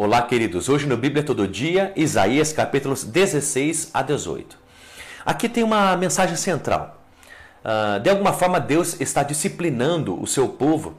[0.00, 0.68] Olá, queridos.
[0.68, 4.56] Hoje no Bíblia Todo Dia, Isaías capítulos 16 a 18.
[5.26, 7.02] Aqui tem uma mensagem central.
[7.64, 10.94] Uh, de alguma forma, Deus está disciplinando o seu povo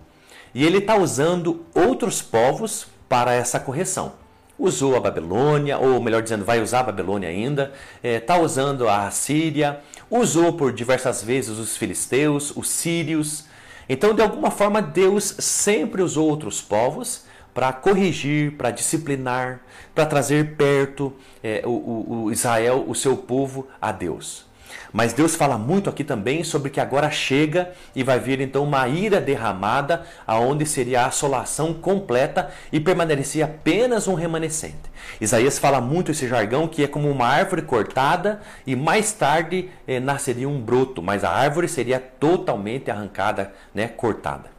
[0.53, 4.11] e ele está usando outros povos para essa correção.
[4.59, 7.71] Usou a Babilônia, ou melhor dizendo, vai usar a Babilônia ainda,
[8.03, 9.79] está eh, usando a Síria,
[10.11, 13.45] usou por diversas vezes os filisteus, os sírios.
[13.87, 17.28] Então, de alguma forma, Deus sempre usou outros povos
[17.59, 19.59] para corrigir, para disciplinar,
[19.93, 21.11] para trazer perto
[21.43, 24.45] é, o, o Israel, o seu povo, a Deus.
[24.93, 28.87] Mas Deus fala muito aqui também sobre que agora chega e vai vir então uma
[28.87, 34.89] ira derramada, aonde seria a assolação completa e permaneceria apenas um remanescente.
[35.19, 39.99] Isaías fala muito esse jargão que é como uma árvore cortada e mais tarde eh,
[39.99, 44.58] nasceria um broto, mas a árvore seria totalmente arrancada, né, cortada.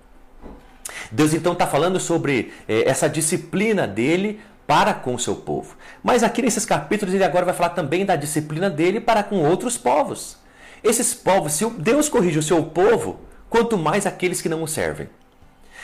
[1.11, 5.77] Deus então está falando sobre eh, essa disciplina dele para com o seu povo.
[6.03, 9.77] Mas aqui nesses capítulos ele agora vai falar também da disciplina dele para com outros
[9.77, 10.37] povos.
[10.83, 15.09] Esses povos, se Deus corrige o seu povo, quanto mais aqueles que não o servem.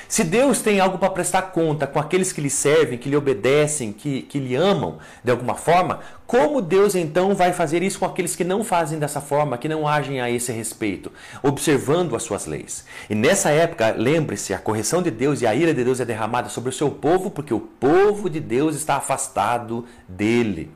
[0.08, 3.92] Se Deus tem algo para prestar conta com aqueles que lhe servem, que lhe obedecem,
[3.92, 8.36] que, que lhe amam de alguma forma, como Deus então vai fazer isso com aqueles
[8.36, 11.10] que não fazem dessa forma, que não agem a esse respeito,
[11.42, 12.84] observando as suas leis?
[13.10, 16.48] E nessa época, lembre-se, a correção de Deus e a ira de Deus é derramada
[16.48, 20.70] sobre o seu povo, porque o povo de Deus está afastado dele.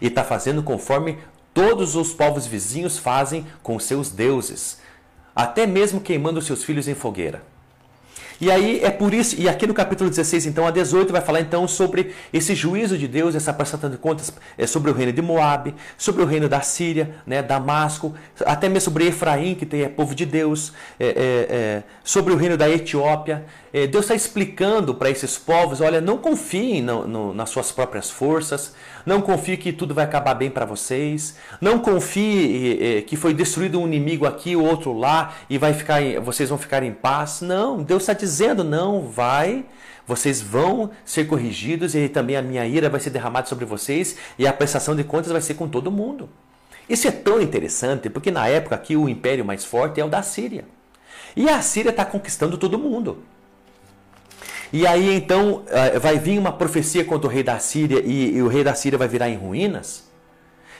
[0.00, 1.18] E está fazendo conforme
[1.52, 4.78] todos os povos vizinhos fazem com seus deuses,
[5.34, 7.55] até mesmo queimando seus filhos em fogueira.
[8.40, 11.40] E aí é por isso, e aqui no capítulo 16, então, a 18, vai falar
[11.40, 15.22] então sobre esse juízo de Deus, essa prestação de contas é, sobre o reino de
[15.22, 18.14] Moab, sobre o reino da Síria, né, Damasco,
[18.44, 22.36] até mesmo sobre Efraim, que tem, é povo de Deus, é, é, é sobre o
[22.36, 23.44] reino da Etiópia.
[23.76, 28.10] É, Deus está explicando para esses povos: olha, não confiem no, no, nas suas próprias
[28.10, 28.72] forças,
[29.04, 33.86] não confie que tudo vai acabar bem para vocês, não confie que foi destruído um
[33.86, 37.42] inimigo aqui, o outro lá, e vai ficar, vocês vão ficar em paz.
[37.42, 39.66] Não, Deus está dizendo, não, vai,
[40.06, 44.46] vocês vão ser corrigidos e também a minha ira vai ser derramada sobre vocês e
[44.46, 46.30] a prestação de contas vai ser com todo mundo.
[46.88, 50.22] Isso é tão interessante porque na época aqui o império mais forte é o da
[50.22, 50.64] Síria.
[51.36, 53.18] E a Síria está conquistando todo mundo.
[54.72, 58.48] E aí então eh, vai vir uma profecia contra o rei da Síria e, o
[58.48, 60.06] rei da Síria vai virar em ruínas.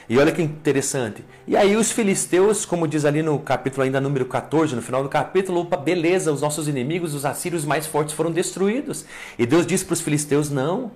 [0.09, 1.23] E olha que interessante.
[1.45, 5.09] E aí os filisteus, como diz ali no capítulo ainda número 14, no final do
[5.09, 9.05] capítulo, opa, beleza, os nossos inimigos, os assírios mais fortes foram destruídos.
[9.37, 10.91] E Deus disse para os filisteus, não.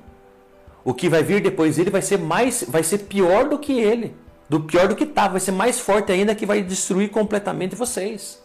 [0.83, 4.15] O que vai vir depois dele vai ser mais, vai ser pior do que ele.
[4.49, 7.75] Do pior do que estava, tá, vai ser mais forte ainda que vai destruir completamente
[7.75, 8.40] vocês.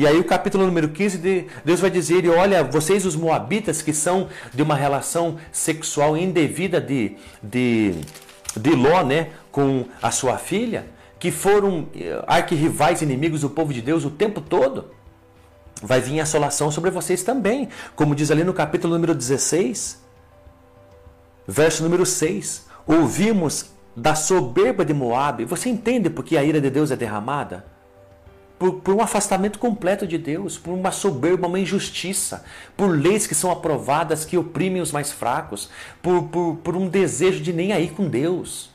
[0.00, 3.92] E aí o capítulo número 15, de, Deus vai dizer, olha, vocês os moabitas que
[3.92, 7.96] são de uma relação sexual indevida de, de,
[8.56, 10.86] de Ló, né, com a sua filha,
[11.18, 14.86] que foram eh, arquirrivais inimigos do povo de Deus o tempo todo,
[15.82, 20.02] vai vir assolação sobre vocês também, como diz ali no capítulo número 16,
[21.46, 22.68] verso número 6.
[22.86, 25.44] Ouvimos da soberba de Moabe.
[25.44, 27.66] Você entende por que a ira de Deus é derramada?
[28.60, 32.44] Por, por, um afastamento completo de Deus, por uma soberba, uma injustiça,
[32.76, 35.70] por leis que são aprovadas que oprimem os mais fracos,
[36.02, 38.68] por, por, por um desejo de nem aí com Deus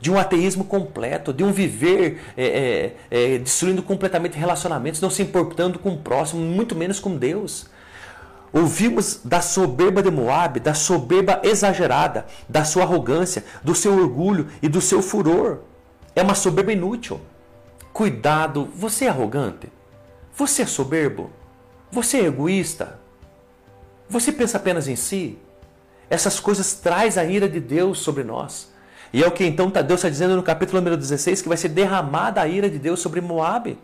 [0.00, 2.44] de um ateísmo completo, de um viver é,
[3.10, 7.66] é, é, destruindo completamente relacionamentos, não se importando com o próximo, muito menos com Deus.
[8.52, 14.68] Ouvimos da soberba de Moab, da soberba exagerada, da sua arrogância, do seu orgulho e
[14.68, 15.58] do seu furor.
[16.14, 17.20] É uma soberba inútil.
[17.96, 19.72] Cuidado, você é arrogante?
[20.36, 21.30] Você é soberbo?
[21.90, 23.00] Você é egoísta?
[24.06, 25.38] Você pensa apenas em si?
[26.10, 28.70] Essas coisas traz a ira de Deus sobre nós.
[29.14, 31.56] E é o que então tá, Deus está dizendo no capítulo número 16 que vai
[31.56, 33.78] ser derramada a ira de Deus sobre Moabe.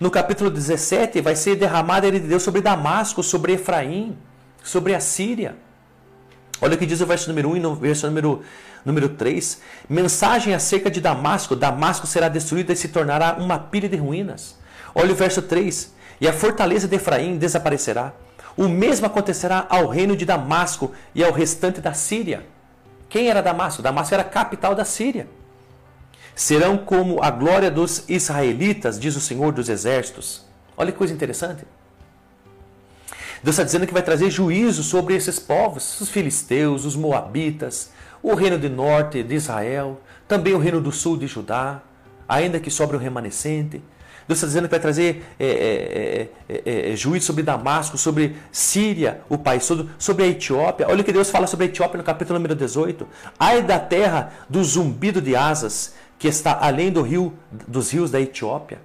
[0.00, 4.18] No capítulo 17 vai ser derramada a ira de Deus sobre Damasco, sobre Efraim,
[4.64, 5.54] sobre a Síria.
[6.60, 8.42] Olha o que diz o verso número 1 e no verso número,
[8.84, 9.60] número 3.
[9.88, 14.56] Mensagem acerca de Damasco: Damasco será destruída e se tornará uma pilha de ruínas.
[14.94, 15.92] Olha o verso 3.
[16.20, 18.12] E a fortaleza de Efraim desaparecerá.
[18.56, 22.46] O mesmo acontecerá ao reino de Damasco e ao restante da Síria.
[23.08, 23.82] Quem era Damasco?
[23.82, 25.26] Damasco era a capital da Síria.
[26.36, 30.44] Serão como a glória dos israelitas, diz o Senhor dos Exércitos.
[30.76, 31.64] Olha que coisa interessante.
[33.44, 37.90] Deus está dizendo que vai trazer juízo sobre esses povos, os filisteus, os moabitas,
[38.22, 41.82] o reino do norte de Israel, também o reino do sul de Judá,
[42.26, 43.82] ainda que sobre o remanescente.
[44.26, 49.36] Deus está dizendo que vai trazer é, é, é, juízo sobre Damasco, sobre Síria, o
[49.36, 50.86] país todo, sobre a Etiópia.
[50.88, 53.06] Olha o que Deus fala sobre a Etiópia no capítulo número 18.
[53.38, 57.34] Ai da terra do zumbido de asas, que está além do rio,
[57.68, 58.78] dos rios da Etiópia.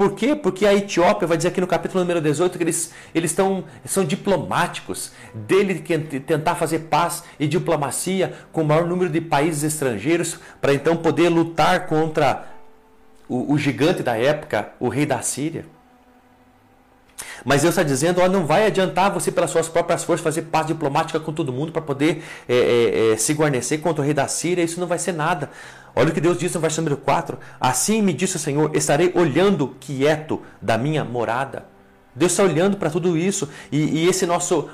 [0.00, 0.34] Por quê?
[0.34, 4.02] Porque a Etiópia vai dizer aqui no capítulo número 18 que eles, eles tão, são
[4.02, 5.74] diplomáticos, dele
[6.20, 11.28] tentar fazer paz e diplomacia com o maior número de países estrangeiros para então poder
[11.28, 12.50] lutar contra
[13.28, 15.66] o, o, gigante da época, o rei da Síria.
[17.44, 20.66] Mas Deus está dizendo, ó, não vai adiantar você pelas suas próprias forças fazer paz
[20.66, 24.62] diplomática com todo mundo para poder é, é, se guarnecer contra o rei da Síria,
[24.62, 25.50] isso não vai ser nada.
[25.94, 29.12] Olha o que Deus diz no verso número 4: Assim me disse o Senhor: estarei
[29.14, 31.66] olhando quieto da minha morada.
[32.14, 34.68] Deus está olhando para tudo isso e, e, esse nosso,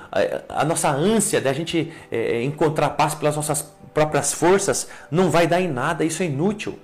[0.49, 3.63] a, nossa ânsia de a gente é, encontrar paz pelas nossas
[3.93, 6.79] próprias forças não vai dar em nada, isso é inútil.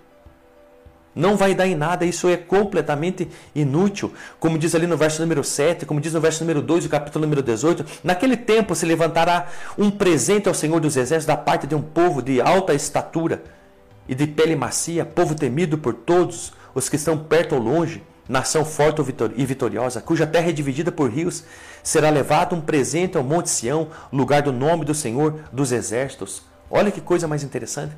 [1.14, 4.12] Não vai dar em nada, isso é completamente inútil.
[4.40, 7.24] Como diz ali no verso número 7, como diz no verso número 2 do capítulo
[7.24, 11.74] número 18, naquele tempo se levantará um presente ao Senhor dos Exércitos da parte de
[11.74, 13.42] um povo de alta estatura
[14.08, 18.64] e de pele macia, povo temido por todos os que estão perto ou longe, nação
[18.64, 19.02] forte
[19.36, 21.44] e vitoriosa, cuja terra é dividida por rios,
[21.82, 26.42] será levado um presente ao Monte Sião, lugar do nome do Senhor dos Exércitos.
[26.70, 27.92] Olha que coisa mais interessante.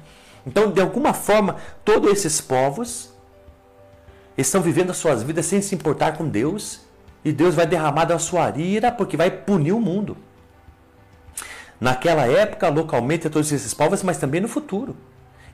[0.47, 3.11] Então, de alguma forma, todos esses povos
[4.37, 6.81] estão vivendo as suas vidas sem se importar com Deus,
[7.25, 10.17] e Deus vai derramar a sua ira porque vai punir o mundo.
[11.81, 14.95] Naquela época, localmente, todos esses povos, mas também no futuro.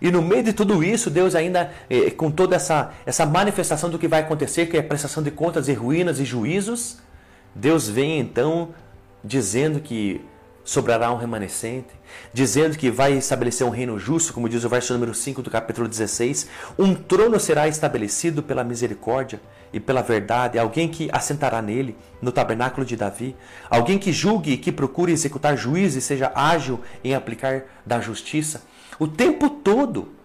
[0.01, 3.99] E no meio de tudo isso, Deus ainda, eh, com toda essa, essa manifestação do
[3.99, 6.99] que vai acontecer, que é a prestação de contas e ruínas e juízos,
[7.55, 8.71] Deus vem então
[9.23, 10.25] dizendo que
[10.65, 11.89] sobrará um remanescente,
[12.33, 15.89] dizendo que vai estabelecer um reino justo, como diz o verso número 5 do capítulo
[15.89, 16.49] 16.
[16.79, 19.41] Um trono será estabelecido pela misericórdia
[19.73, 23.37] e pela verdade, alguém que assentará nele, no tabernáculo de Davi,
[23.69, 28.63] alguém que julgue e que procure executar juízo e seja ágil em aplicar da justiça.
[28.99, 30.20] O tempo todo.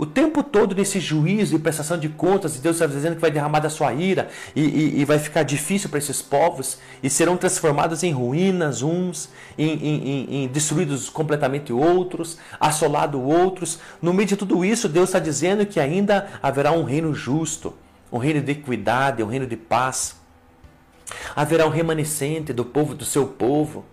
[0.00, 3.60] O tempo todo nesse juízo e prestação de contas, Deus está dizendo que vai derramar
[3.60, 8.02] da sua ira e, e, e vai ficar difícil para esses povos e serão transformados
[8.02, 13.78] em ruínas uns, em, em, em destruídos completamente outros, assolado outros.
[14.00, 17.74] No meio de tudo isso, Deus está dizendo que ainda haverá um reino justo,
[18.10, 20.16] um reino de equidade, um reino de paz.
[21.36, 23.84] Haverá um remanescente do povo, do seu povo.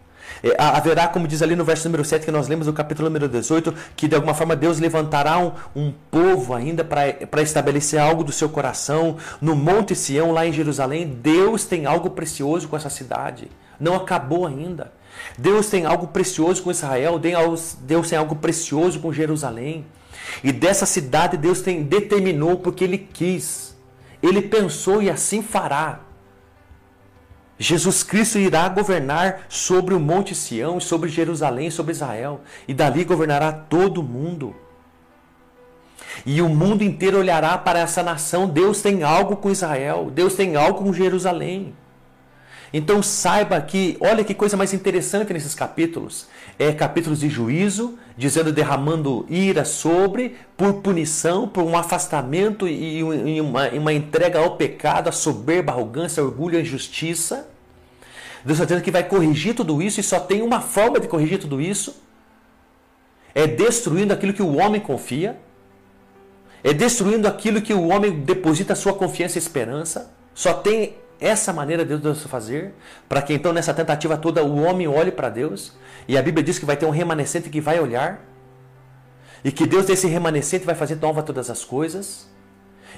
[0.44, 3.28] É, haverá, como diz ali no verso número 7 que nós lemos no capítulo número
[3.28, 8.32] 18, que de alguma forma Deus levantará um, um povo ainda para estabelecer algo do
[8.32, 9.18] seu coração.
[9.42, 13.50] No Monte Sião, lá em Jerusalém, Deus tem algo precioso com essa cidade.
[13.80, 14.92] Não acabou ainda.
[15.38, 19.86] Deus tem algo precioso com Israel, Deus tem algo precioso com Jerusalém.
[20.44, 23.76] E dessa cidade Deus tem, determinou porque Ele quis.
[24.22, 26.02] Ele pensou e assim fará.
[27.60, 33.52] Jesus Cristo irá governar sobre o Monte Sião, sobre Jerusalém, sobre Israel, e dali governará
[33.52, 34.56] todo o mundo.
[36.26, 38.48] E o mundo inteiro olhará para essa nação.
[38.48, 41.74] Deus tem algo com Israel, Deus tem algo com Jerusalém.
[42.74, 46.28] Então saiba que, olha que coisa mais interessante nesses capítulos.
[46.60, 53.02] É capítulos de juízo, dizendo derramando ira sobre, por punição, por um afastamento e
[53.42, 57.48] uma, uma entrega ao pecado, a soberba, arrogância, orgulho, a injustiça.
[58.44, 61.40] Deus está dizendo que vai corrigir tudo isso e só tem uma forma de corrigir
[61.40, 62.02] tudo isso.
[63.34, 65.38] É destruindo aquilo que o homem confia.
[66.64, 70.12] É destruindo aquilo que o homem deposita sua confiança e esperança.
[70.34, 72.74] Só tem essa maneira de Deus fazer,
[73.08, 75.74] para que então nessa tentativa toda o homem olhe para Deus,
[76.08, 78.22] e a Bíblia diz que vai ter um remanescente que vai olhar,
[79.44, 82.28] e que Deus desse remanescente vai fazer nova todas as coisas,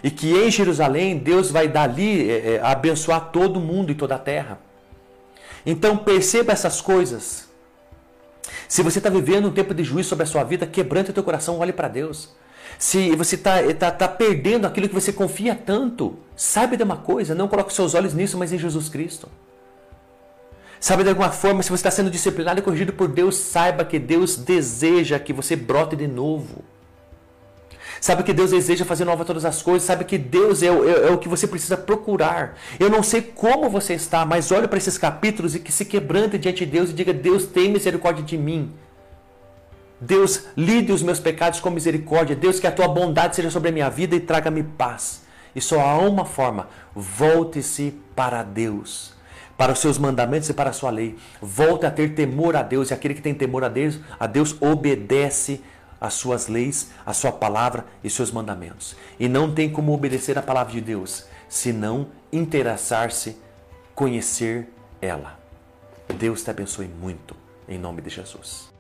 [0.04, 4.20] e que em Jerusalém Deus vai dali é, é, abençoar todo mundo e toda a
[4.20, 4.60] terra.
[5.66, 7.50] Então perceba essas coisas.
[8.68, 11.24] Se você está vivendo um tempo de juízo sobre a sua vida, quebrante o teu
[11.24, 12.36] coração, olhe para Deus.
[12.78, 17.36] Se você está tá, tá perdendo aquilo que você confia tanto, saiba de uma coisa,
[17.36, 19.28] não coloque seus olhos nisso, mas em Jesus Cristo.
[20.80, 24.00] Sabe de alguma forma, se você está sendo disciplinado e corrigido por Deus, saiba que
[24.00, 26.64] Deus deseja que você brote de novo.
[28.00, 29.86] Sabe que Deus deseja fazer nova todas as coisas.
[29.86, 32.58] Sabe que Deus é, é, é o que você precisa procurar.
[32.80, 36.38] Eu não sei como você está, mas olhe para esses capítulos e que se quebrante
[36.38, 38.72] diante de Deus e diga: Deus tem misericórdia de mim.
[40.02, 42.36] Deus, lide os meus pecados com misericórdia.
[42.36, 45.24] Deus, que a tua bondade seja sobre a minha vida e traga-me paz.
[45.56, 49.14] E só há uma forma: volte-se para Deus,
[49.58, 51.18] para os seus mandamentos e para a sua lei.
[51.42, 52.90] Volte a ter temor a Deus.
[52.90, 55.62] E aquele que tem temor a Deus, a Deus obedece
[56.00, 58.96] as suas leis, a sua palavra e seus mandamentos.
[59.20, 63.36] E não tem como obedecer a palavra de Deus senão interessar-se,
[63.96, 65.38] conhecer ela.
[66.18, 67.36] Deus te abençoe muito,
[67.68, 68.79] em nome de Jesus.